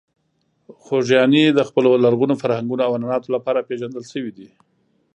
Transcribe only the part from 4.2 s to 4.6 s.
ده.